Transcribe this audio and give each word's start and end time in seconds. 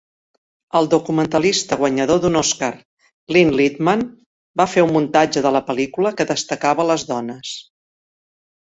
El 0.77 0.87
documentalista 0.93 1.77
guanyador 1.81 2.21
d'un 2.23 2.39
Òscar 2.41 2.71
Lynne 3.37 3.55
Littman 3.61 4.03
va 4.63 4.69
fer 4.75 4.87
un 4.89 4.95
muntatge 4.97 5.45
de 5.49 5.53
la 5.59 5.63
pel·lícula 5.71 6.15
que 6.19 6.31
destacava 6.33 6.89
les 6.95 7.09
dones. 7.13 7.57